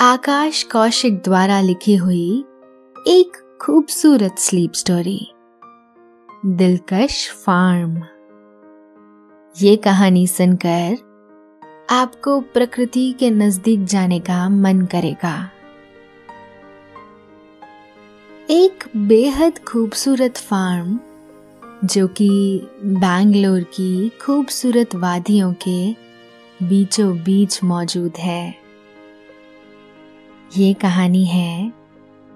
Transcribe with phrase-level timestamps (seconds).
[0.00, 2.44] आकाश कौशिक द्वारा लिखी हुई
[3.06, 5.30] एक खूबसूरत स्लीप स्टोरी
[6.46, 8.02] दिलकश फार्म।
[9.62, 10.96] ये कहानी सुनकर
[11.90, 15.50] आपको प्रकृति के नज़दीक जाने का मन करेगा।
[18.50, 21.00] एक बेहद खूबसूरत फार्म,
[21.84, 22.30] जो कि
[22.84, 25.92] बैंगलोर की खूबसूरत वादियों के
[26.68, 28.67] बीचों बीच मौजूद है।
[30.56, 31.72] ये कहानी है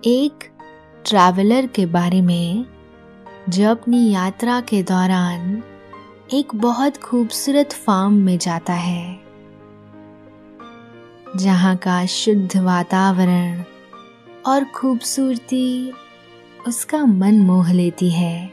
[0.05, 0.45] एक
[1.05, 2.65] ट्रैवलर के बारे में,
[3.49, 5.63] जो अपनी यात्रा के दौरान
[6.35, 9.21] एक बहुत खूबसूरत फार्म में जाता है,
[11.37, 13.63] जहाँ का शुद्ध वातावरण
[14.47, 15.93] और खूबसूरती
[16.69, 18.53] उसका मन मोह लेती है।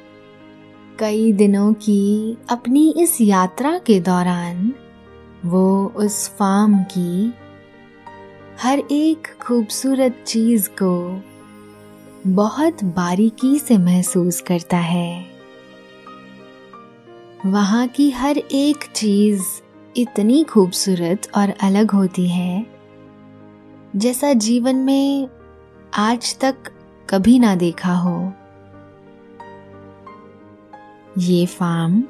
[0.99, 4.73] कई दिनों की अपनी इस यात्रा के दौरान
[5.45, 7.33] वो उस फार्म की
[8.61, 11.21] हर एक खूबसूरत चीज़ को
[12.27, 15.25] बहुत बारीकी से महसूस करता है।
[17.45, 19.43] वहाँ की हर एक चीज़
[19.97, 22.65] इतनी खूबसूरत और अलग होती है,
[23.95, 25.29] जैसा जीवन में
[25.93, 26.55] आज तक
[27.09, 28.33] कभी ना देखा हो।
[31.17, 32.03] ये फार्म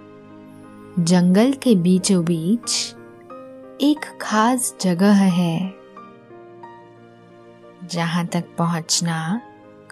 [0.99, 2.95] जंगल के बीचों बीच
[3.81, 5.78] एक खास जगह है।
[7.91, 9.41] जहाँ तक पहुँचना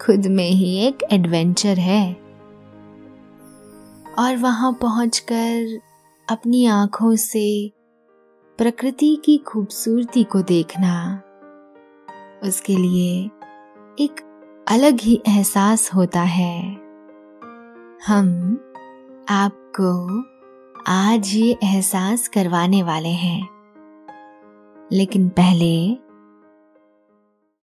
[0.06, 2.12] खुद में ही एक एडवेंचर है।
[4.18, 5.78] और वहाँ पहुंचकर
[6.30, 7.72] अपनी आँखों से
[8.58, 11.22] प्रकृति की खूबसूरती को देखना,
[12.44, 13.24] उसके लिए
[14.04, 14.24] एक
[14.68, 16.72] अलग ही एहसास होता है।
[18.06, 18.58] हम
[19.28, 20.22] आपको
[20.86, 23.48] आज ये एहसास करवाने वाले हैं।
[24.92, 26.07] लेकिन पहले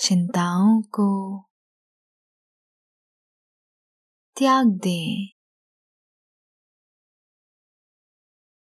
[0.00, 1.38] चिंताओं को
[4.36, 5.28] त्याग दें।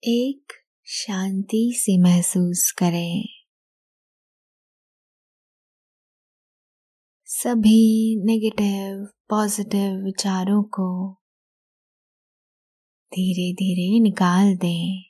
[0.04, 0.52] एक
[0.84, 3.24] शांति से महसूस करें।
[7.24, 11.12] सभी नेगेटिव पॉजिटिव विचारों को
[13.12, 15.09] धीरे धीरे निकाल दें।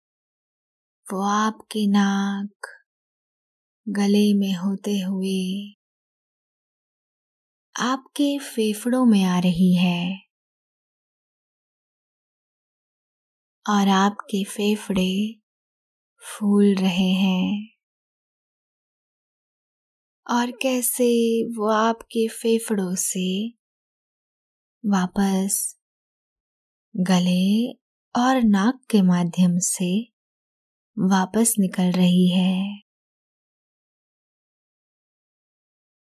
[1.11, 2.67] वो आपके नाक
[3.87, 5.75] गले में होते हुए
[7.79, 10.21] आपके फेफड़ों में आ रही है।
[13.69, 15.39] और आपके फेफड़े
[16.21, 17.71] फूल रहे हैं।
[20.29, 23.53] और कैसे वो आपके फेफड़ों से
[24.85, 25.75] वापस
[26.95, 27.71] गले
[28.15, 30.10] और नाक के माध्यम से
[30.97, 32.81] वापस निकल रही है।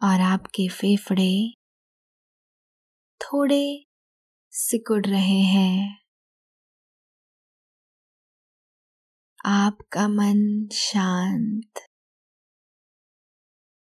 [0.02, 1.54] और आपके फेफड़े
[3.22, 3.86] थोड़े
[4.54, 5.98] सिकुड़ रहे हैं।
[9.46, 11.80] आपका मन शांत,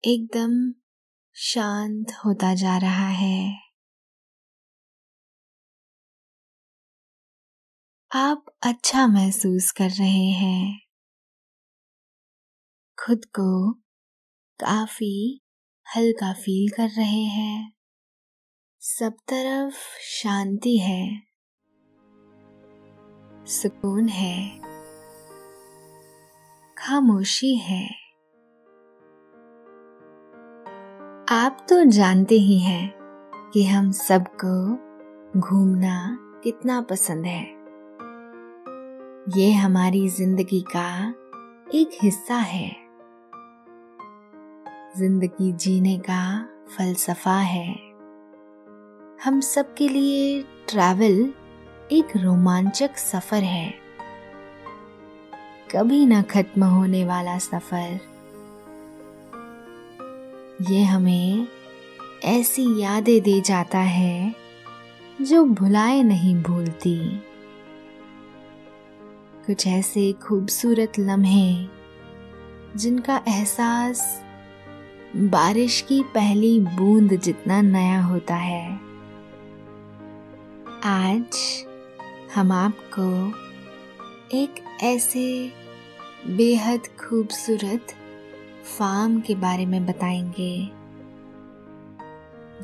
[0.04, 0.72] एकदम
[1.37, 3.69] शांत होता जा रहा है।
[8.12, 10.81] आप अच्छा महसूस कर रहे हैं।
[13.07, 13.73] खुद को
[14.61, 15.41] काफ़ी
[15.97, 17.73] हल्का फील कर रहे हैं।
[18.81, 21.23] सब तरफ़ शांति है।
[23.47, 24.59] सुकून है।
[26.79, 27.87] खामोशी है।
[31.29, 32.95] आप तो जानते ही हैं
[33.55, 34.75] कि हम सबको
[35.41, 37.60] घूमना कितना पसंद है।
[39.28, 41.14] ये हमारी ज़िंदगी का
[41.75, 42.76] एक हिस्सा है।
[44.99, 47.75] ज़िंदगी जीने का फलसफा है।
[49.25, 51.32] हम सबके लिए ट्रैवल
[51.93, 53.75] एक रोमांचक सफ़र है।
[55.70, 58.00] कभी ना खत्म होने वाला सफ़र।
[60.70, 61.49] ये हमें
[62.25, 64.34] ऐसी यादें दे जाता है
[65.23, 67.23] जो भुलाए नहीं भूलती।
[69.50, 71.67] कुछ ऐसे खूबसूरत लम्हे,
[72.76, 74.23] जिनका एहसास
[75.17, 78.81] बारिश की पहली बूंद जितना नया होता है।
[80.85, 81.38] आज
[82.35, 83.32] हम आपको
[84.37, 85.52] एक ऐसे
[86.26, 87.87] बेहद खूबसूरत
[88.79, 90.70] फार्म के बारे में बताएँगे,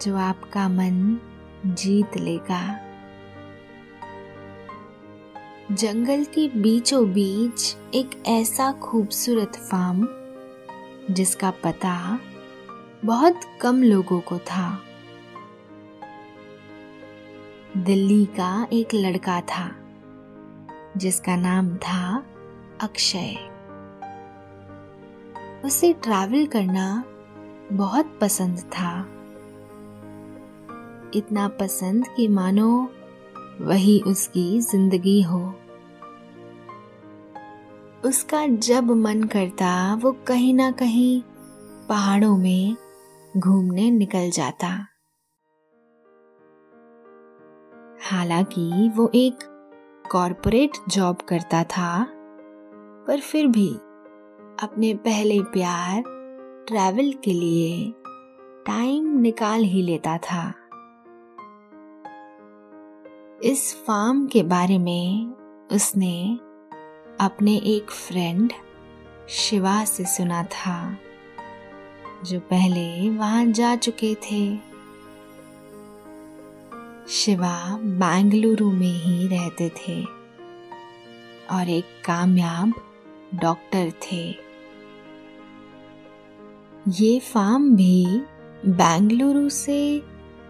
[0.03, 1.19] जो आपका मन
[1.67, 2.86] जीत लेगा।
[5.73, 10.09] जंगल के बीचों बीच एक ऐसा खूबसूरत फार्म
[11.15, 12.21] जिसका पता
[13.05, 14.83] बहुत कम लोगों को था।
[17.77, 19.77] दिल्ली का एक लड़का था,
[20.97, 22.27] जिसका नाम था
[22.81, 23.37] अक्षय।
[25.65, 27.05] उसे ट्रैवल करना
[27.73, 29.01] बहुत पसंद था।
[31.15, 32.93] इतना पसंद कि मानो
[33.61, 35.55] वही उसकी ज़िंदगी हो।
[38.05, 41.23] उसका जब मन करता, वो कहीं ना कहीं
[41.88, 42.76] पहाड़ों में
[43.37, 44.69] घूमने निकल जाता।
[48.11, 49.38] हालाँकि वो एक
[50.12, 52.06] कॉरपोरेट जॉब करता था,
[53.06, 53.69] पर फिर भी
[54.62, 56.02] अपने पहले प्यार
[56.69, 57.94] ट्रैवल के लिए
[58.67, 60.55] टाइम निकाल ही लेता था।
[63.44, 65.35] इस फार्म के बारे में
[65.73, 66.38] उसने
[67.21, 68.53] अपने एक फ्रेंड
[69.29, 70.99] शिवा से सुना था,
[72.25, 74.56] जो पहले वहाँ जा चुके थे।
[77.09, 80.05] शिवा बेंगलुरु में ही रहते थे
[81.50, 82.73] और एक कामयाब
[83.35, 84.35] डॉक्टर थे।
[86.88, 88.06] ये फार्म भी
[88.67, 90.03] बेंगलुरु से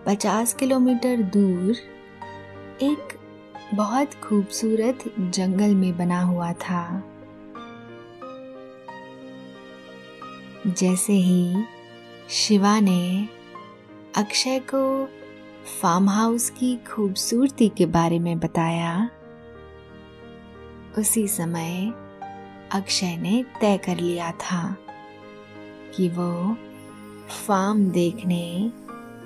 [0.07, 1.96] 50 किलोमीटर दूर
[2.83, 3.13] एक
[3.75, 7.03] बहुत खूबसूरत जंगल में बना हुआ था।
[10.69, 11.65] जैसे ही
[12.31, 13.29] शिवा ने
[14.17, 15.07] अक्षय को
[15.81, 19.11] फार्म हाउस की खूबसूरती के बारे में बताया,
[20.99, 21.93] उसी समय
[22.73, 24.77] अक्षय ने तय कर लिया था
[25.97, 26.57] कि वो
[27.47, 28.45] फार्म देखने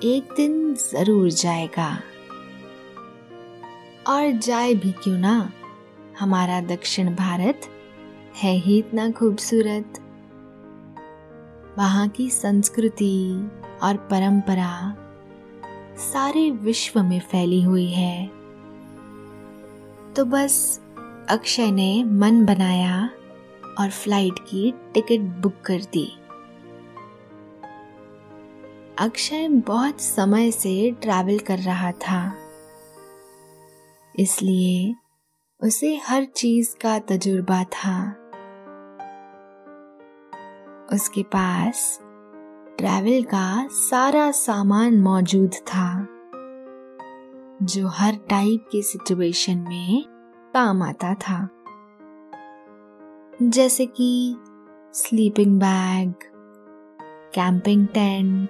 [0.03, 1.91] एक दिन ज़रूर जाएगा।
[4.07, 5.51] और जाए भी क्यों ना?
[6.19, 7.61] हमारा दक्षिण भारत
[8.35, 9.99] है ही इतना खूबसूरत।
[11.77, 13.49] वहाँ की संस्कृति
[13.83, 14.97] और परंपरा
[15.97, 18.27] सारे विश्व में फैली हुई है।
[20.13, 20.81] तो बस
[21.29, 23.09] अक्षय ने मन बनाया
[23.79, 26.17] और फ़्लाइट की टिकट बुक कर दी।
[28.99, 32.40] अक्षय बहुत समय से ट्रैवल कर रहा था।
[34.19, 34.95] इसलिए
[35.63, 38.11] उसे हर चीज़ का तजुर्बा था।
[40.93, 41.99] उसके पास
[42.77, 46.07] ट्रैवल का सारा सामान मौजूद था,
[47.65, 50.05] जो हर टाइप की सिचुएशन में
[50.53, 51.49] काम आता था।
[53.43, 54.35] जैसे कि
[54.93, 56.13] sleeping bag
[57.35, 58.49] camping tent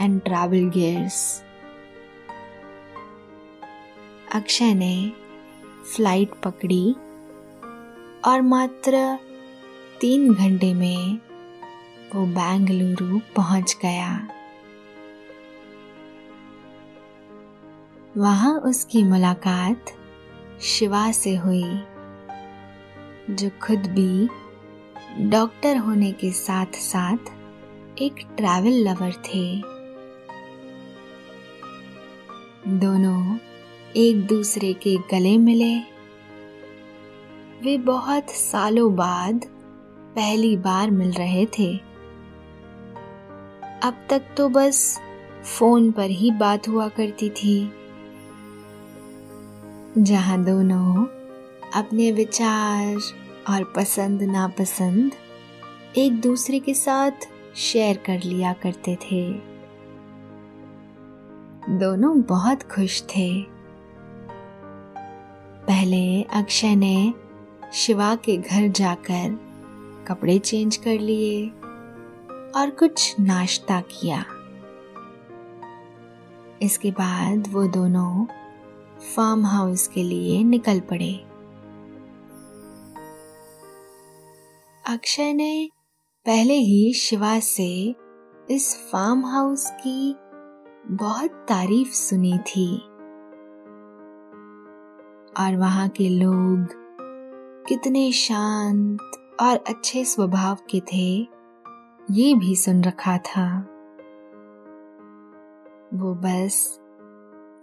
[0.00, 1.44] and travel gears
[4.34, 5.12] Akshay ने
[5.84, 6.92] फ़्लाइट पकड़ी
[8.24, 9.18] और मात्र
[10.00, 11.18] तीन घंटे में
[12.14, 14.08] वो बेंगलुरु पहुँच गया।
[18.16, 19.94] वहाँ उसकी मुलाकात
[20.62, 21.80] शिवा से हुई,
[23.30, 24.28] जो खुद भी
[25.30, 27.32] डॉक्टर होने के साथ साथ
[28.02, 29.46] एक ट्रैवल लवर थे।
[32.80, 33.38] दोनों
[33.96, 35.78] एक दूसरे के गले मिले।
[37.62, 39.44] वे बहुत सालों बाद
[40.14, 41.76] पहली बार मिल रहे थे।
[43.82, 45.00] अब तक तो बस
[45.44, 47.72] फ़ोन पर ही बात हुआ करती थी।
[49.98, 51.06] जहाँ दोनों
[51.74, 52.96] अपने विचार
[53.50, 55.12] और पसंद नापसंद
[55.96, 57.10] एक दूसरे के साथ
[57.56, 59.32] शेयर कर लिया करते थे।
[61.78, 63.53] दोनों बहुत खुश थे।
[65.66, 67.14] पहले अक्षय ने
[67.72, 69.38] शिवा के घर जाकर
[70.08, 71.48] कपड़े चेंज कर लिए
[72.56, 74.24] और कुछ नाश्ता किया।
[76.62, 78.26] इसके बाद वो दोनों
[79.16, 81.14] फार्म हाउस के लिए निकल पड़े।
[84.94, 85.68] अक्षय ने
[86.26, 87.94] पहले ही शिवा से
[88.50, 90.16] इस फार्म हाउस की
[90.86, 92.82] बहुत तारीफ़ सुनी थी।
[95.38, 96.68] और वहाँ के लोग
[97.68, 98.98] कितने शांत
[99.40, 101.28] और अच्छे स्वभाव के थे,
[102.10, 103.58] ये भी सुन रखा था।
[105.94, 106.80] वो बस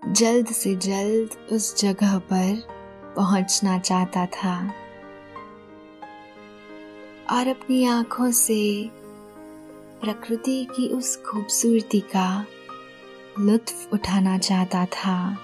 [0.07, 2.61] जल्द से जल्द उस जगह पर
[3.15, 4.57] पहुँचना चाहता था
[7.31, 8.89] और अपनी आँखों से
[10.01, 12.45] प्रकृति की उस खूबसूरती का
[13.39, 15.37] लुत्फ उठाना चाहता था।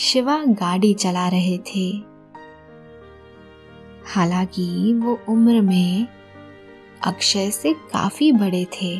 [0.00, 1.90] शिवा गाड़ी चला रहे थे।
[4.06, 6.06] हालाँकि वो उम्र में
[7.02, 8.96] अक्षय से काफ़ी बड़े थे।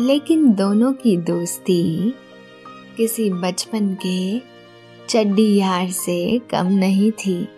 [0.00, 2.14] लेकिन दोनों की दोस्ती
[2.96, 4.38] किसी बचपन के
[5.08, 7.48] चड्डी यार से कम नहीं थी।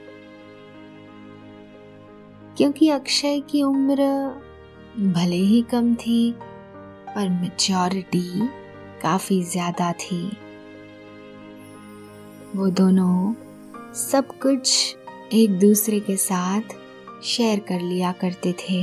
[2.56, 4.02] क्योंकि अक्षय की उम्र
[4.98, 6.32] भले ही कम थी,
[7.16, 8.48] पर मेच्योरिटी
[9.02, 10.36] काफ़ी ज़्यादा थी।
[12.56, 13.34] वो दोनों
[13.94, 14.96] सब कुछ
[15.32, 16.74] एक दूसरे के साथ
[17.24, 18.80] शेयर कर लिया करते थे।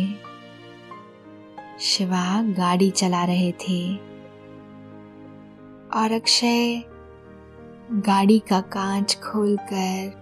[1.79, 3.95] शिवा गाड़ी चला रहे थे।
[5.95, 6.83] और अक्षय
[7.91, 10.21] गाड़ी का कांच खोलकर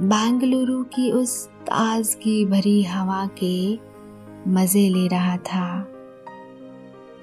[0.00, 3.78] बेंगलुरु की उस ताजगी भरी हवा के
[4.50, 5.66] मज़े ले रहा था।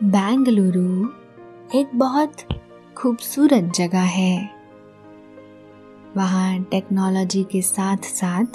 [0.04, 1.08] बेंगलुरु
[1.76, 2.36] एक बहुत
[2.98, 4.50] खूबसूरत जगह है।
[6.18, 8.46] वहाँ टेक्नोलॉजी के साथ साथ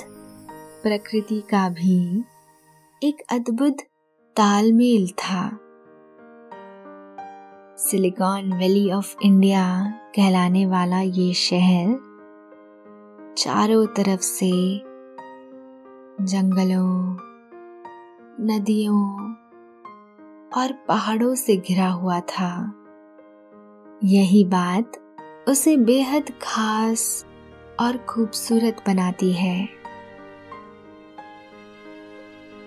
[0.83, 2.25] प्रकृति का भी
[3.03, 3.77] एक अद्भुत
[4.37, 5.59] तालमेल था।
[7.79, 9.85] सिलिकॉन वैली ऑफ़ इंडिया
[10.17, 11.97] कहलाने वाला ये शहर
[13.39, 14.79] चारों तरफ़ से
[16.25, 17.17] जंगलों,
[18.41, 19.33] नदियों
[20.57, 22.81] और पहाड़ों से घिरा हुआ था।
[24.05, 24.93] यही बात
[25.49, 27.27] उसे बेहद खास
[27.81, 29.69] और खूबसूरत बनाती है।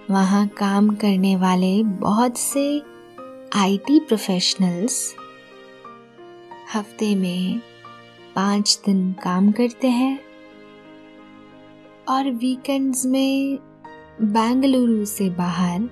[0.09, 2.81] वहाँ काम करने वाले बहुत से
[3.55, 5.15] आईटी प्रोफेशनल्स
[6.75, 7.61] हफ़्ते में
[8.35, 10.19] पाँच दिन काम करते हैं
[12.09, 13.59] और वीकेंड्स में
[14.21, 15.89] बेंगलुरु से बाहर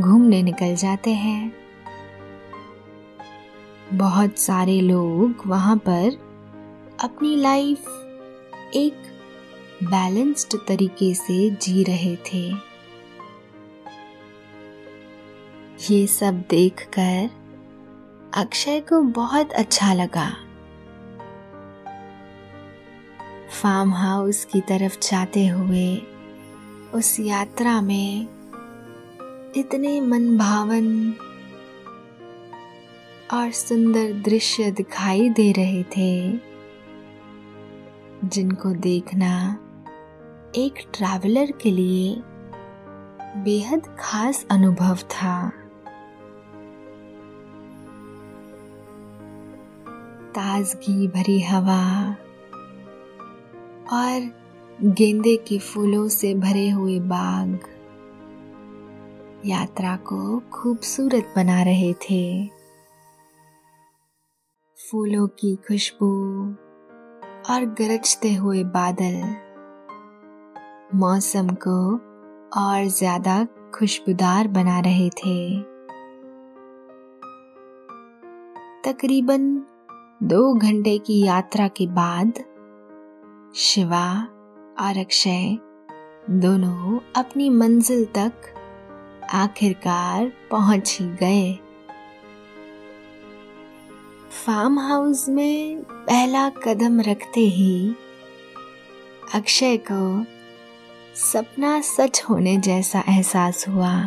[0.00, 1.61] घूमने निकल जाते हैं।
[3.92, 6.18] बहुत सारे लोग वहाँ पर
[7.00, 7.78] अपनी लाइफ
[8.74, 9.02] एक
[9.84, 12.54] बैलेंस्ड तरीके से जी रहे थे।
[15.90, 17.30] ये सब देखकर
[18.34, 20.36] अक्षय को बहुत अच्छा लगा।
[23.62, 25.96] फार्म हाउस की तरफ़ जाते हुए
[26.94, 28.26] उस यात्रा में
[29.56, 31.14] इतने मनभावन
[33.32, 36.38] और सुंदर दृश्य दिखाई दे रहे थे,
[38.28, 39.58] जिनको देखना
[40.56, 42.22] एक ट्रैवलर के लिए
[43.42, 45.52] बेहद खास अनुभव था।
[50.34, 52.16] ताजगी भरी हवा
[53.92, 54.30] और
[54.82, 57.58] गेंदे के फूलों से भरे हुए बाग
[59.46, 62.61] यात्रा को खूबसूरत बना रहे थे।
[64.92, 66.06] फूलों की खुशबू
[67.52, 69.14] और गरजते हुए बादल।
[70.94, 71.94] मौसम को
[72.60, 75.60] और ज़्यादा खुशबूदार बना रहे थे।
[78.84, 79.66] तकरीबन
[80.22, 82.44] दो घंटे की यात्रा के बाद
[83.54, 84.22] शिवा
[84.80, 85.58] और अक्षय
[86.30, 88.32] दोनों अपनी मंजिल तक
[89.34, 91.71] आखिरकार पहुँच ही गए।
[94.32, 97.94] फार्म हाउस में पहला कदम रखते ही
[99.34, 100.24] अक्षय को
[101.14, 104.04] सपना सच होने जैसा एहसास हुआ।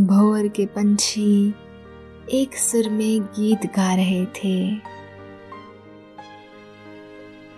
[0.00, 1.54] भोर के पंछी
[2.30, 4.76] एक सुर में गीत गा रहे थे।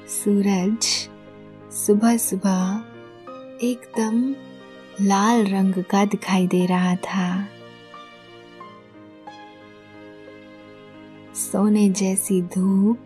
[0.08, 0.84] सूरज
[1.74, 2.84] सुबह सुबह
[3.62, 4.34] एकदम
[5.06, 7.48] लाल रंग का दिखाई दे रहा था।
[11.52, 12.98] सोने जैसी धूप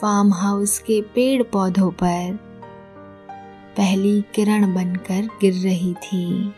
[0.00, 2.38] फार्म हाउस के पेड़ पौधों पर
[3.76, 6.54] पहली किरण बनकर गिर रही थी।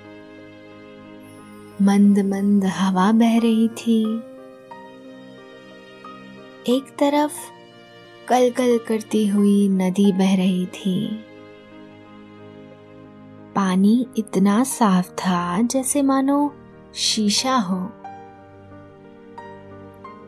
[1.82, 4.16] मंद मंद हवा बह रही थी।
[6.68, 7.32] एक तरफ़
[8.28, 11.24] कल कल करती हुई नदी बह रही थी।
[13.56, 16.54] पानी इतना साफ़ था जैसे मानो
[16.94, 17.90] शीशा हो।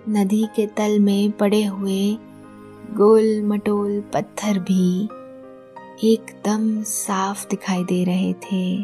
[0.09, 2.19] नदी के तल में पड़े हुए
[2.95, 5.05] गोल मटोल पत्थर भी
[6.05, 8.77] एकदम साफ़ दिखाई दे रहे थे।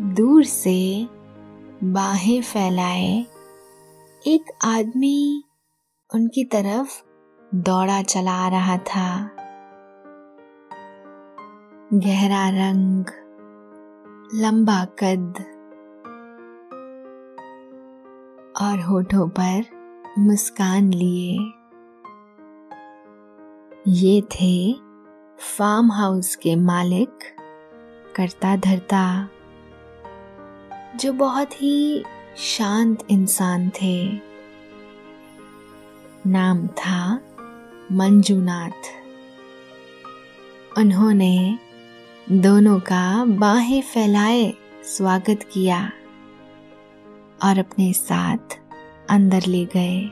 [0.00, 1.08] दूर से
[1.84, 3.26] बाहें फैलाए
[4.26, 5.44] एक आदमी
[6.14, 7.02] उनकी तरफ़
[7.54, 9.30] दौड़ा चला आ रहा था।
[11.94, 13.04] गहरा रंग,
[14.34, 15.57] लंबा कद
[18.62, 19.64] और होठों पर
[20.18, 21.52] मुस्कान लिए।
[23.88, 24.72] ये थे
[25.58, 27.18] फार्म हाउस के मालिक
[28.16, 29.28] करता धरता,
[30.96, 32.04] जो बहुत ही
[32.36, 34.20] शांत इंसान थे।
[36.26, 37.20] नाम था
[37.92, 39.08] मंजूनाथ।
[40.78, 41.58] उन्होंने
[42.32, 45.90] दोनों का बाहें फैलाए, स्वागत किया।
[47.44, 48.58] और अपने साथ
[49.10, 50.10] अंदर ले गए।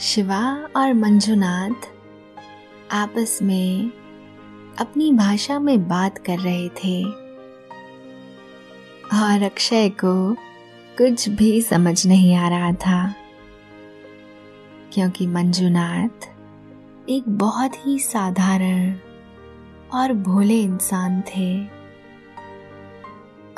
[0.00, 0.44] शिवा
[0.76, 1.86] और मंजुनाथ
[2.92, 3.90] आपस में
[4.78, 7.04] अपनी भाषा में बात कर रहे थे
[9.14, 10.34] और अक्षय को
[10.98, 13.14] कुछ भी समझ नहीं आ रहा था,
[14.92, 16.28] क्योंकि मंजुनाथ
[17.08, 18.94] एक बहुत ही साधारण
[19.94, 21.73] और भोले इंसान थे।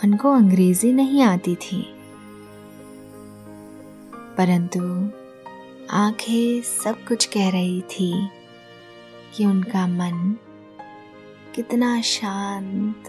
[0.05, 1.83] उनको अंग्रेज़ी नहीं आती थी।
[4.37, 5.11] परंतु
[5.91, 8.29] आँखें सब कुछ कह रही थी
[9.37, 10.37] कि उनका मन
[11.55, 13.09] कितना शांत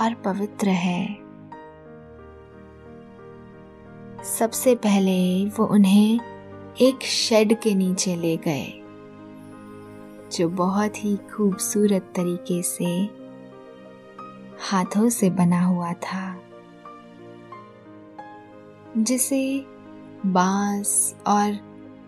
[0.00, 1.18] और पवित्र है।
[4.24, 6.20] सबसे पहले वो उन्हें
[6.80, 8.72] एक शेड के नीचे ले गए,
[10.32, 13.21] जो बहुत ही खूबसूरत तरीके से
[14.62, 16.36] हाथों से बना हुआ था,
[18.98, 19.66] जिसे
[20.26, 21.58] बाँस और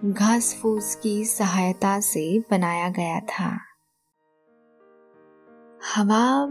[0.05, 3.59] घास फूस की सहायता से बनाया गया था।
[5.97, 6.47] हवा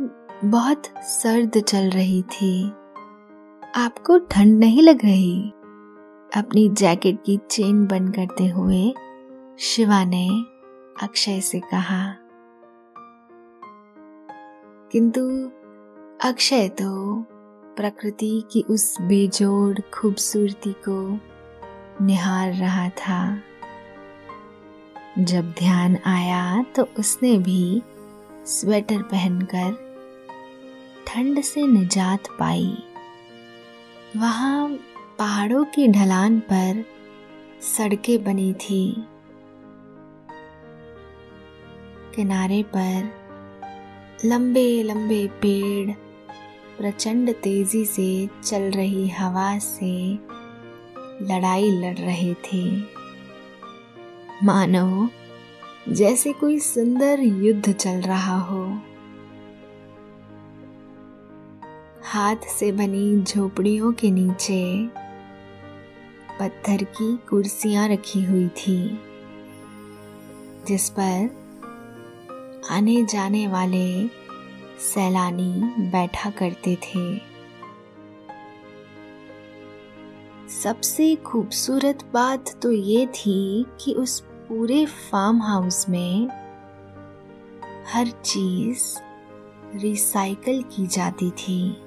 [0.46, 2.70] बहुत सर्द चल रही थी।
[3.76, 5.50] आपको ठंड नहीं लग रही?
[6.36, 8.94] अपनी जैकेट की चेन बंद करते हुए
[9.60, 10.28] शिवा ने
[11.02, 12.16] अक्षय से कहा,
[14.92, 15.52] किंतु
[16.26, 17.16] अक्षय तो
[17.78, 21.20] प्रकृति की उस बेजोड़ खूबसूरती को
[22.06, 23.40] निहार रहा था।
[25.20, 27.82] जब ध्यान आया तो उसने भी
[28.46, 29.74] स्वेटर पहनकर
[31.08, 32.78] ठंड से निजात पाई।
[34.18, 34.70] वहाँ
[35.20, 36.86] पहाड़ों की ढलान पर
[37.62, 39.04] सड़कें बनी थी।
[42.16, 43.12] किनारे पर
[44.26, 46.03] लंबे लंबे पेड़
[46.78, 50.14] प्रचंड तेज़ी से चल रही हवा से
[51.22, 52.64] लड़ाई लड़ रहे थे।
[54.44, 55.10] मानो,
[55.90, 58.66] जैसे कोई सुंदर युद्ध चल रहा हो।
[62.04, 64.88] हाथ से बनी झोपड़ियों के नीचे
[66.40, 69.00] पत्थर की कुर्सियाँ रखी हुई थी,
[70.68, 71.30] जिस पर
[72.72, 74.08] आने जाने वाले
[74.80, 77.34] सैलानी बैठा करते थे।
[80.50, 86.28] सबसे खूबसूरत बात तो ये थी कि उस पूरे फार्म हाउस में
[87.94, 89.00] हर चीज़
[89.76, 91.78] रिसाइकल की जाती थी।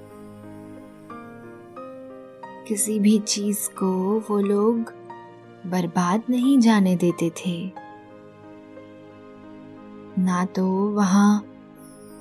[2.67, 4.77] किसी भी चीज़ को वो लोग
[5.67, 7.71] बर्बाद नहीं जाने देते थे।
[10.19, 11.46] ना तो वहाँ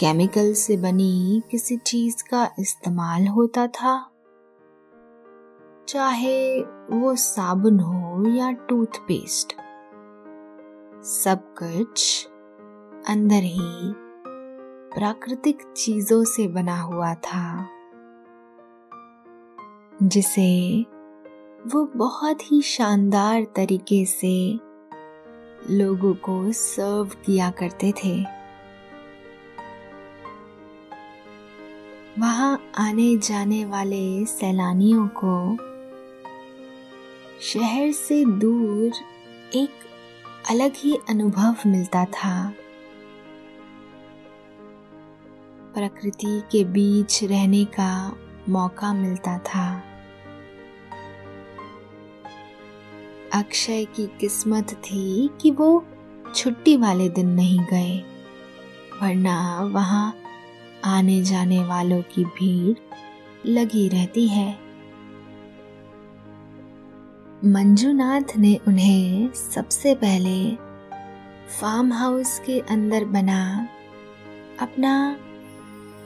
[0.01, 3.95] केमिकल से बनी किसी चीज़ का इस्तेमाल होता था।
[5.89, 6.61] चाहे
[6.93, 9.53] वो साबुन हो या टूथपेस्ट,
[11.05, 12.27] सब कुछ
[13.09, 13.95] अंदर ही
[14.95, 17.67] प्राकृतिक चीज़ों से बना हुआ था,
[20.03, 20.83] जिसे
[21.67, 24.37] वो बहुत ही शानदार तरीके से
[25.71, 28.36] लोगों को सर्व किया करते थे।
[32.19, 35.57] वहाँ आने जाने वाले सैलानियों को
[37.43, 38.93] शहर से दूर
[39.55, 39.71] एक
[40.51, 42.53] अलग ही अनुभव मिलता था।
[45.75, 48.17] प्रकृति के बीच रहने का
[48.49, 49.69] मौका मिलता था।
[53.35, 55.85] अक्षय की किस्मत थी कि वो
[56.35, 57.99] छुट्टी वाले दिन नहीं गए,
[59.03, 60.15] वरना वहाँ
[60.87, 62.77] आने जाने वालों की भीड़
[63.49, 64.49] लगी रहती है।
[67.45, 70.39] मंजूनाथ ने उन्हें सबसे पहले
[71.51, 73.43] फार्म हाउस के अंदर बना
[74.61, 74.95] अपना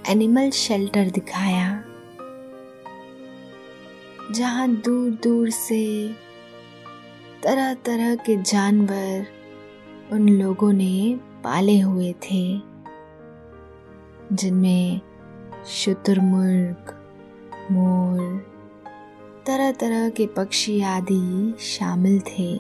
[0.09, 1.83] एनिमल शेल्टर दिखाया,
[4.33, 5.85] जहाँ दूर दूर से
[7.43, 9.27] तरह तरह के जानवर
[10.13, 12.70] उन लोगों ने पाले हुए थे।
[14.33, 15.01] जिनमें
[15.67, 16.97] शुतुरमुर्ग,
[17.73, 18.39] मोर
[19.47, 22.53] तरह तरह के पक्षी आदि शामिल थे।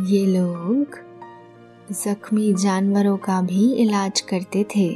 [0.00, 0.98] ये लोग
[1.92, 4.88] जख्मी जानवरों का भी इलाज करते थे।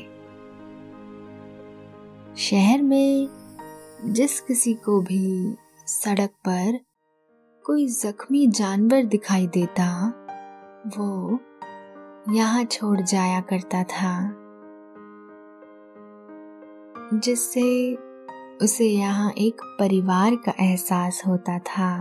[2.36, 3.28] शहर में
[4.04, 5.56] जिस किसी को भी
[5.86, 6.80] सड़क पर
[7.66, 10.12] कोई जख्मी जानवर दिखाई देता,
[10.98, 11.40] वो
[12.28, 14.12] यहाँ छोड़ जाया करता था,
[17.14, 17.94] जिससे
[18.62, 21.92] उसे यहाँ एक परिवार का एहसास होता था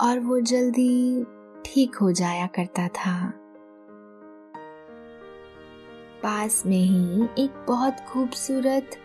[0.00, 1.24] और वो जल्दी
[1.66, 3.16] ठीक हो जाया करता था।
[6.22, 8.96] पास में ही एक बहुत खूबसूरत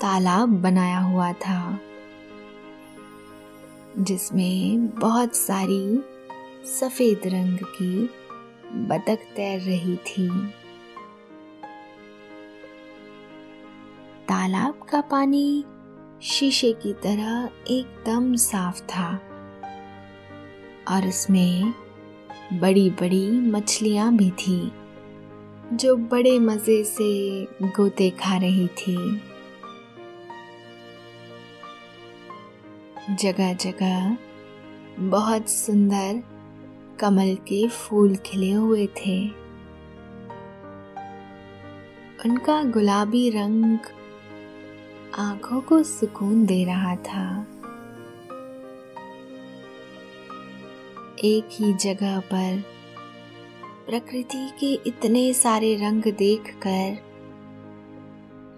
[0.00, 1.78] तालाब बनाया हुआ था,
[3.98, 6.04] जिसमें बहुत सारी
[6.70, 8.08] सफ़ेद रंग की
[8.72, 10.28] बतख तैर रही थी।
[14.28, 15.64] तालाब का पानी
[16.22, 19.08] शीशे की तरह एकदम साफ़ था
[20.88, 21.74] और उसमें
[22.52, 24.72] बड़ी बड़ी मछलियाँ भी थी,
[25.72, 28.96] जो बड़े मज़े से गोते खा रही थी।
[33.10, 34.16] जगह जगह
[35.00, 36.22] बहुत सुंदर
[37.00, 39.28] कमल के फूल खिले हुए थे।
[42.24, 43.78] उनका गुलाबी रंग
[45.18, 47.46] आँखों को सुकून दे रहा था।
[51.24, 52.64] एक ही जगह पर
[53.90, 56.98] प्रकृति के इतने सारे रंग देखकर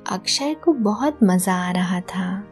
[0.06, 2.49] अक्षय को बहुत मज़ा आ रहा था।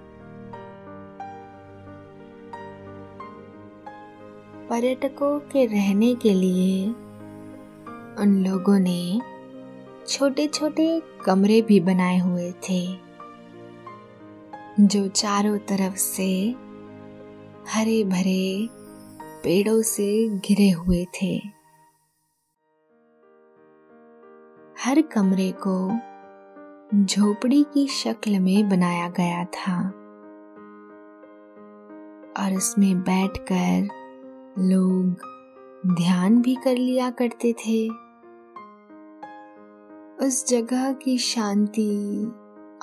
[4.71, 6.87] पर्यटकों के रहने के लिए
[8.23, 9.21] उन लोगों ने
[10.09, 12.87] छोटे छोटे कमरे भी बनाए हुए थे,
[14.81, 16.55] जो चारों तरफ़ से
[17.69, 18.69] हरे भरे
[19.45, 21.35] पेड़ों से घिरे हुए थे।
[24.85, 25.93] हर कमरे को
[27.05, 29.79] झोपड़ी की शक्ल में बनाया गया था
[32.43, 33.89] और उसमें बैठकर
[34.61, 35.21] लोग
[35.87, 37.88] ध्यान भी कर लिया करते थे।
[40.27, 42.27] उस जगह की शांति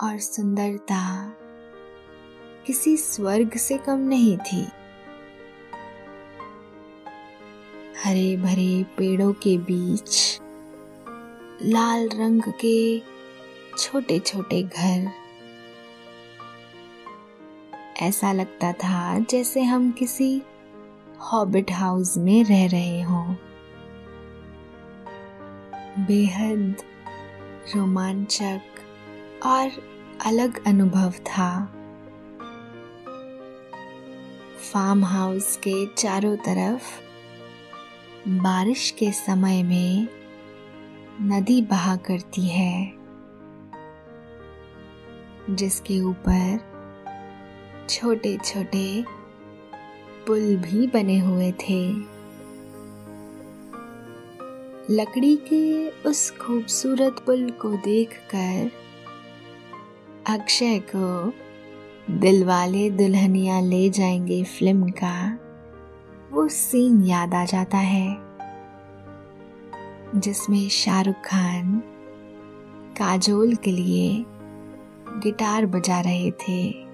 [0.04, 1.30] और सुंदरता
[2.66, 4.68] किसी स्वर्ग से कम नहीं थी।
[8.04, 10.40] हरे भरे पेड़ों के बीच,
[11.62, 13.00] लाल रंग के
[13.78, 15.08] छोटे छोटे घर।
[18.02, 20.42] ऐसा लगता था जैसे हम किसी
[21.22, 23.36] हॉबिट हाउस में रह रहे हों।
[26.00, 26.76] बेहद
[27.76, 28.62] रोमांचक
[29.46, 29.72] और
[30.26, 31.66] अलग अनुभव था।
[34.74, 36.84] फार्म हाउस के चारों तरफ़
[38.28, 40.08] बारिश के समय में
[41.22, 42.94] नदी बहा करती है,
[45.50, 46.60] जिसके ऊपर
[47.90, 49.15] छोटे छोटे
[50.28, 51.94] पुल भी बने हुए थे।
[54.90, 58.72] लकड़ी के उस खूबसूरत पुल को देखकर
[60.34, 61.34] अक्षय को
[62.12, 65.40] दिलवाले दुल्हनिया ले जाएँगे फ़िल्म का
[66.32, 68.18] वो सीन याद आ जाता है,
[70.16, 71.84] जिसमें शाहरुख खान
[72.98, 74.26] काजोल के लिए
[75.24, 76.85] गिटार बजा रहे थे।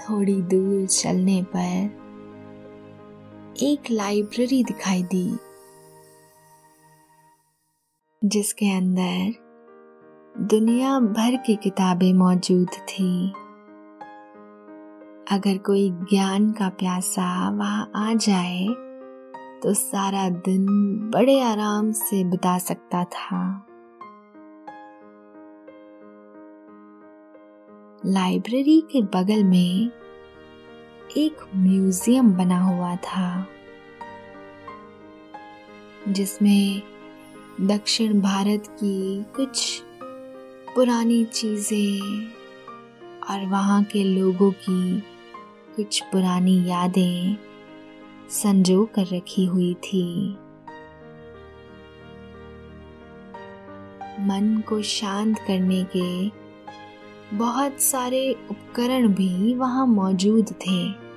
[0.00, 1.98] थोड़ी दूर चलने पर
[3.62, 5.36] एक लाइब्रेरी दिखाई दी,
[8.22, 9.32] जिसके अंदर
[10.36, 13.32] दुनिया भर की किताबें मौजूद थी।
[15.30, 18.66] अगर कोई ज्ञान का प्यासा वहाँ आ जाए
[19.62, 20.66] तो सारा दिन
[21.14, 23.66] बड़े आराम से बिता सकता था।
[28.06, 29.90] लाइब्रेरी के बगल में
[31.16, 33.46] एक म्यूज़ियम बना हुआ था,
[36.08, 36.82] जिसमें
[37.60, 39.82] दक्षिण भारत की कुछ
[40.74, 42.26] पुरानी चीज़ें
[43.30, 45.00] और वहाँ के लोगों की
[45.76, 47.36] कुछ पुरानी यादें
[48.30, 50.30] संजो कर रखी हुई थी।
[54.20, 56.39] मन को शांत करने के
[57.34, 61.10] बहुत सारे उपकरण भी वहाँ मौजूद थे।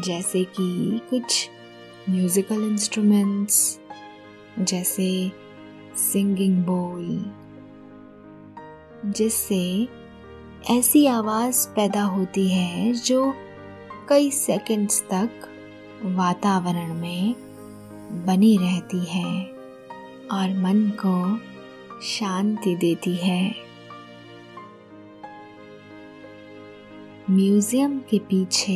[0.00, 1.50] जैसे कि कुछ
[2.10, 3.80] म्यूजिकल इंस्ट्रूमेंट्स
[4.58, 5.32] जैसे
[5.96, 7.32] सिंगिंग बोल
[9.12, 9.88] जिससे
[10.70, 13.34] ऐसी आवाज़ पैदा होती है जो
[14.08, 15.30] कई सेकंड्स तक
[16.04, 17.34] वातावरण में
[18.26, 19.44] बनी रहती है
[20.32, 21.38] और मन को
[22.02, 23.65] शांति देती है।
[27.30, 28.72] म्यूज़ियम के पीछे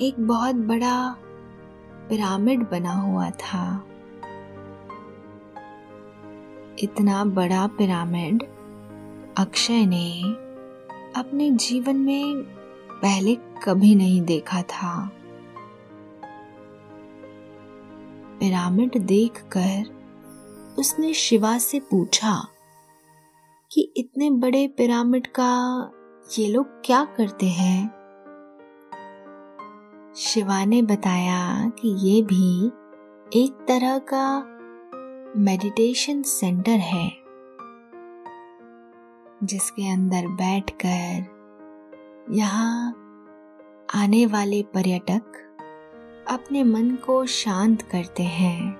[0.00, 1.16] एक बहुत बड़ा
[2.08, 3.84] पिरामिड बना हुआ था।
[6.82, 8.42] इतना बड़ा पिरामिड
[9.38, 10.22] अक्षय ने
[11.16, 12.42] अपने जीवन में
[13.02, 15.10] पहले कभी नहीं देखा था।
[18.40, 19.82] पिरामिड देखकर
[20.78, 22.48] उसने शिवा से पूछा
[23.70, 25.52] कि इतने बड़े पिरामिड का
[26.30, 27.88] ये लोग क्या करते हैं?
[30.16, 32.66] शिवा ने बताया कि ये भी
[33.42, 34.44] एक तरह का
[35.36, 37.12] मेडिटेशन सेंटर है,
[39.44, 41.26] जिसके अंदर बैठकर
[42.30, 42.92] यहाँ
[43.94, 45.22] आने वाले पर्यटक
[46.30, 48.76] अपने मन को शांत करते हैं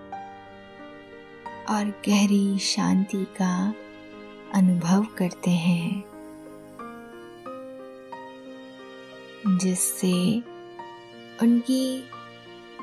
[1.71, 3.75] और गहरी शांति का
[4.55, 6.12] अनुभव करते हैं।
[9.47, 10.43] जिससे
[11.43, 12.05] उनकी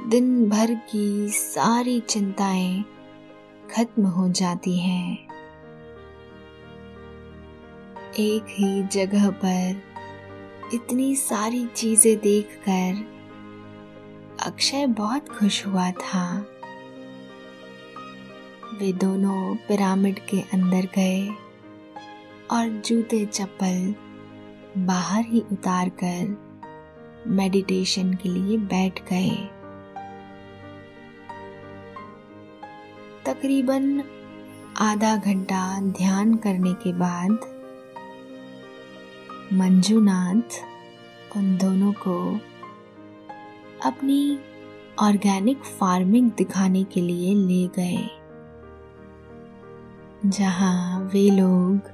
[0.07, 2.85] दिन भर की सारी चिंताएँ
[3.75, 5.17] खत्म हो जाती हैं।
[8.19, 9.81] एक ही जगह पर
[10.73, 13.05] इतनी सारी चीज़ें देखकर
[14.39, 16.45] अक्षय बहुत खुश हुआ था।
[18.79, 21.29] वे दोनों पिरामिड के अंदर गए
[22.51, 23.95] और जूते चप्पल
[24.77, 26.48] बाहर ही उतार कर
[27.27, 29.29] मेडिटेशन के लिए बैठ गए।
[33.25, 34.01] तकरीबन
[34.77, 37.39] आधा घंटा ध्यान करने के बाद
[39.53, 40.57] मंजूनाथ
[41.37, 42.15] उन दोनों को
[43.85, 44.39] अपनी
[44.99, 48.07] ऑर्गेनिक फ़ार्मिंग दिखाने के लिए ले गए,
[50.25, 51.89] जहाँ वे लोग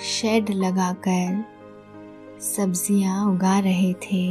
[0.00, 1.44] शेड लगाकर
[2.40, 4.26] सब्ज़ियाँ उगा रहे थे।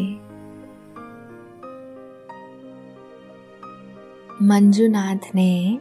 [4.41, 5.79] मंजूनाथ ने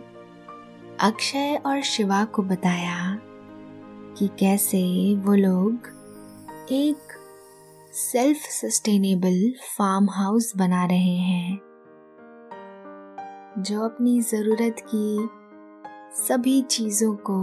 [1.00, 3.20] अक्षय और शिवा को बताया
[4.18, 4.82] कि कैसे
[5.16, 5.88] वो लोग
[6.72, 7.16] एक
[7.92, 9.40] सेल्फ सस्टेनेबल
[9.78, 11.58] फार्म हाउस बना रहे हैं,
[13.58, 15.28] जो अपनी ज़रूरत की
[16.16, 17.40] सभी चीज़ों को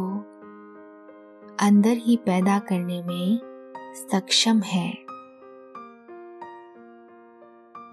[1.60, 3.55] अंदर ही पैदा करने में
[3.96, 4.98] सक्षम है।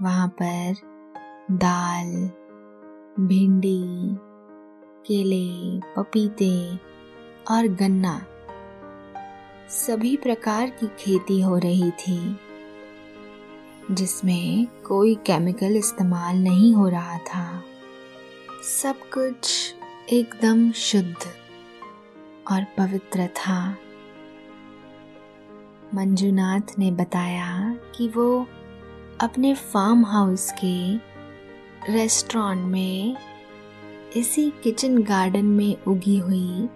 [0.02, 0.74] वहाँ पर
[1.50, 2.30] दाल,
[3.26, 3.84] भिंडी,
[5.06, 6.76] केले, पपीते
[7.50, 8.26] और गन्ना
[9.68, 12.36] सभी प्रकार की खेती हो रही थी,
[13.90, 17.62] जिसमें कोई केमिकल इस्तेमाल नहीं हो रहा था।
[18.62, 19.74] सब कुछ
[20.12, 21.16] एकदम शुद्ध
[22.52, 23.76] और पवित्र था।
[25.94, 28.46] मंजुनाथ ने बताया कि वो
[29.20, 30.96] अपने फार्म हाउस के
[31.92, 33.16] रेस्टोरेंट में
[34.16, 36.68] इसी किचन गार्डन में उगी हुई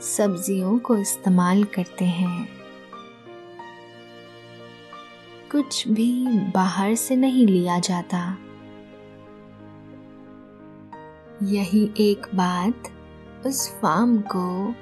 [0.00, 2.48] सब्जियों को इस्तेमाल करते हैं।
[5.52, 8.38] कुछ भी बाहर से नहीं लिया जाता।
[11.42, 12.82] यही एक बात
[13.46, 14.74] उस फार्म को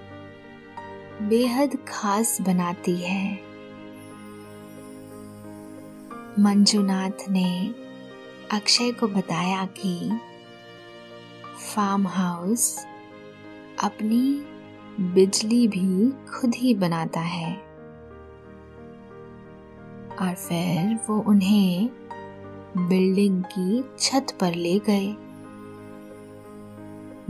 [1.23, 3.44] बेहद खास बनाती है।
[6.39, 7.75] मंजुनाथ ने
[8.53, 10.19] अक्षय को बताया कि
[11.67, 12.65] फार्म हाउस
[13.83, 14.47] अपनी
[15.15, 17.53] बिजली भी खुद ही बनाता है।
[20.21, 21.89] और फिर वो उन्हें
[22.79, 25.15] बिल्डिंग की छत पर ले गए,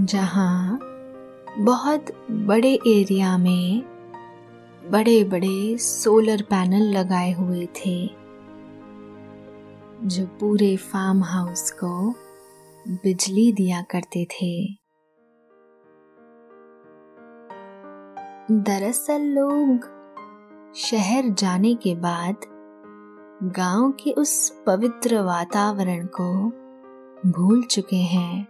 [0.01, 0.79] जहाँ
[1.59, 3.83] बहुत बड़े एरिया में
[4.91, 8.24] बड़े बड़े सोलर पैनल लगाए हुए थे।
[10.07, 12.11] जो पूरे फार्म हाउस को
[12.89, 14.65] बिजली दिया करते थे।
[18.51, 19.87] दरअसल लोग
[20.77, 22.37] शहर जाने के बाद
[23.57, 26.33] गाँव के उस पवित्र वातावरण को
[27.31, 28.47] भूल चुके हैं।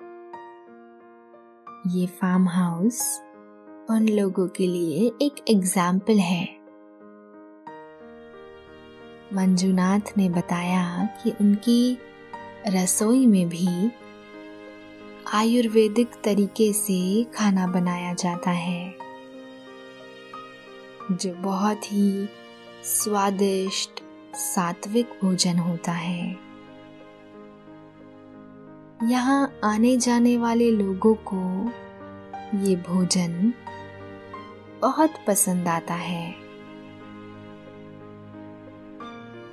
[1.87, 3.01] ये फार्म हाउस
[3.91, 6.64] उन लोगों के लिए एक एग्ज़ाम्पल है।
[9.33, 11.99] मंजुनाथ ने बताया कि उनकी
[12.69, 13.91] रसोई में भी
[15.35, 18.95] आयुर्वेदिक तरीके से खाना बनाया जाता है,
[21.13, 22.29] जो बहुत ही
[22.85, 24.03] स्वादिष्ट
[24.35, 26.37] सात्विक भोजन होता है।
[29.03, 31.43] यहाँ आने जाने वाले लोगों को
[32.59, 33.53] ये भोजन
[34.83, 36.44] बहुत पसंद आता है।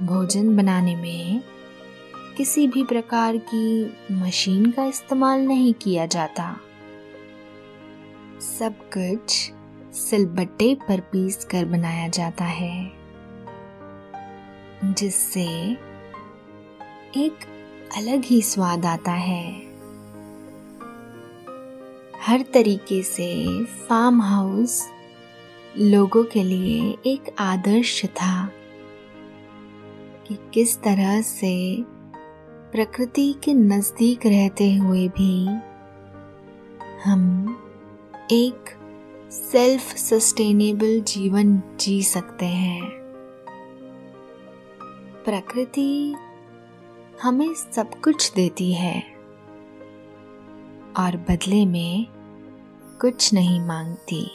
[0.01, 1.41] भोजन बनाने में
[2.37, 6.45] किसी भी प्रकार की मशीन का इस्तेमाल नहीं किया जाता।
[8.41, 9.51] सब कुछ
[9.95, 12.91] सिलबट्टे पर पीस कर बनाया जाता है,
[14.85, 15.45] जिससे
[17.17, 17.45] एक
[17.97, 19.45] अलग ही स्वाद आता है।
[22.21, 23.29] हर तरीके से
[23.63, 24.81] फार्म हाउस
[25.77, 28.51] लोगों के लिए एक आदर्श था।
[30.31, 31.77] कि किस तरह से
[32.71, 35.47] प्रकृति के नज़दीक रहते हुए भी
[37.03, 37.49] हम
[38.31, 38.65] एक
[39.31, 42.81] सेल्फ सस्टेनेबल जीवन जी सकते हैं।
[45.25, 46.15] प्रकृति
[47.23, 49.03] हमें सब कुछ देती है
[50.99, 52.07] और बदले में
[53.01, 54.31] कुछ नहीं मांगती।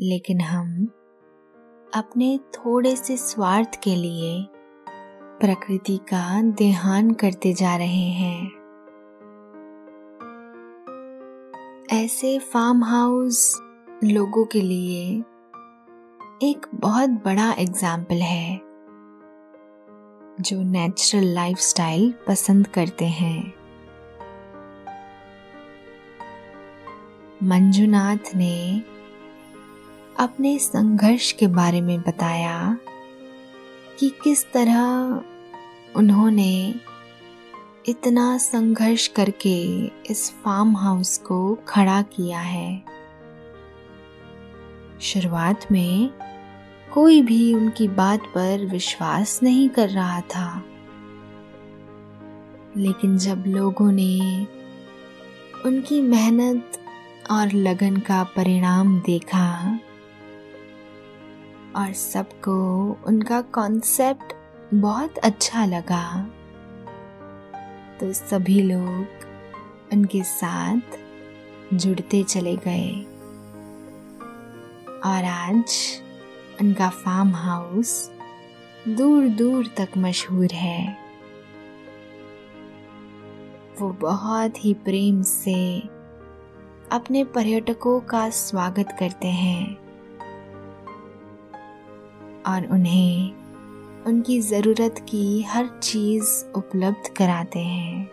[0.00, 0.88] लेकिन हम
[1.94, 4.46] अपने थोड़े से स्वार्थ के लिए
[5.40, 8.50] प्रकृति का देहान करते जा रहे हैं।
[11.92, 13.60] ऐसे फार्म हाउस
[14.04, 15.24] लोगों के लिए
[16.42, 18.56] एक बहुत बड़ा एग्ज़ाम्पल है,
[20.40, 23.52] जो नेचुरल लाइफस्टाइल पसंद करते हैं।
[27.42, 28.82] मंजुनाथ ने
[30.18, 32.78] अपने संघर्ष के बारे में बताया
[33.98, 35.20] कि किस तरह
[35.96, 36.74] उन्होंने
[37.88, 42.82] इतना संघर्ष करके इस फार्म हाउस को खड़ा किया है।
[45.00, 46.10] शुरुआत में
[46.94, 50.64] कोई भी उनकी बात पर विश्वास नहीं कर रहा था।
[52.76, 54.46] लेकिन जब लोगों ने
[55.66, 56.72] उनकी मेहनत
[57.30, 59.78] और लगन का परिणाम देखा
[61.76, 62.56] और सबको
[63.06, 64.32] उनका कॉन्सेप्ट
[64.74, 66.28] बहुत अच्छा लगा।
[68.00, 69.06] तो सभी लोग
[69.92, 70.80] उनके साथ
[71.74, 72.90] जुड़ते चले गए।
[75.06, 75.74] और आज
[76.60, 78.10] उनका फार्म हाउस
[78.88, 80.98] दूर दूर तक मशहूर है।
[83.80, 85.80] वो बहुत ही प्रेम से
[86.92, 89.87] अपने पर्यटकों का स्वागत करते हैं।
[92.48, 93.32] और उन्हें
[94.06, 98.10] उनकी ज़रूरत की हर चीज़ उपलब्ध कराते हैं।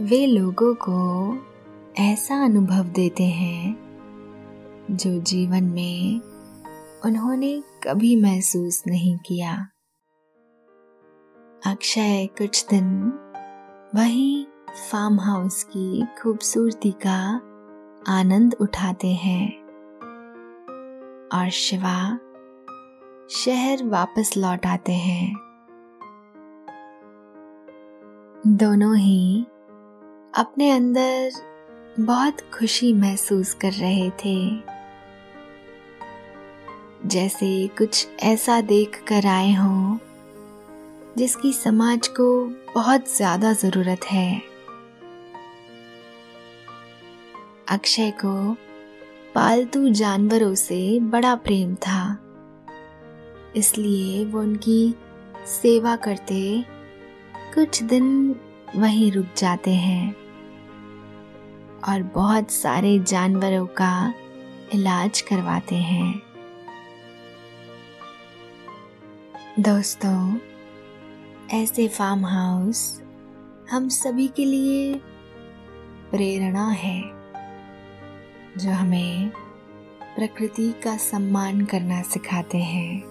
[0.00, 0.98] वे लोगों को
[2.02, 3.76] ऐसा अनुभव देते हैं
[4.90, 6.20] जो जीवन में
[7.04, 9.68] उन्होंने कभी महसूस नहीं किया।
[11.66, 12.86] अक्षय कुछ दिन
[13.94, 14.46] वही
[14.90, 17.20] फार्म हाउस की खूबसूरती का
[18.08, 19.65] आनंद उठाते हैं।
[21.34, 22.18] और शिवा
[23.30, 25.34] शहर वापस लौट आते हैं।
[28.56, 29.46] दोनों ही
[30.34, 31.30] अपने अंदर
[32.00, 34.36] बहुत खुशी महसूस कर रहे थे।
[37.08, 39.96] जैसे कुछ ऐसा देख कर आए हों
[41.18, 42.28] जिसकी समाज को
[42.74, 44.42] बहुत ज़्यादा ज़रूरत है।
[47.68, 48.56] अक्षय को
[49.36, 52.18] पालतू जानवरों से बड़ा प्रेम था।
[53.56, 54.94] इसलिए वो उनकी
[55.46, 56.64] सेवा करते
[57.54, 58.36] कुछ दिन
[58.76, 60.16] वहीं रुक जाते हैं
[61.88, 64.14] और बहुत सारे जानवरों का
[64.74, 66.22] इलाज करवाते हैं।
[69.60, 70.38] दोस्तों,
[71.50, 73.02] ऐसे फार्म हाउस
[73.70, 74.94] हम सभी के लिए
[76.10, 77.15] प्रेरणा है।
[78.56, 79.30] जो हमें
[80.16, 83.02] प्रकृति का सम्मान करना सिखाते हैं।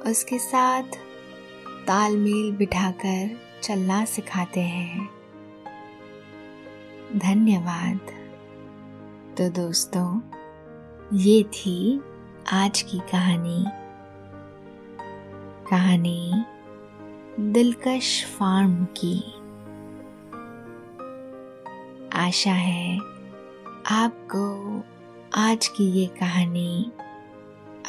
[0.00, 0.82] उसके साथ
[1.86, 5.08] तालमेल बिठाकर चलना सिखाते हैं।
[7.16, 8.00] धन्यवाद।
[9.38, 10.20] तो दोस्तों,
[11.12, 12.00] ये थी
[12.52, 13.64] आज की कहानी।
[15.70, 16.44] कहानी
[17.40, 19.24] दिलकश फार्म की।
[22.12, 23.13] आशा है
[23.90, 24.82] आपको
[25.40, 26.92] आज की ये कहानी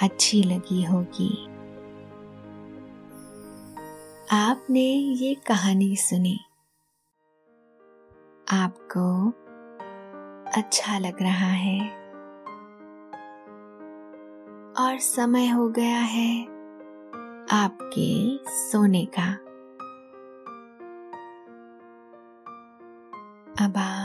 [0.01, 1.45] अच्छी लगी होगी।
[4.31, 6.39] आपने ये कहानी सुनी।
[8.51, 9.29] आपको
[10.61, 11.89] अच्छा लग रहा है।
[14.79, 16.43] और समय हो गया है
[17.51, 19.31] आपके सोने का।
[23.65, 24.04] अब आप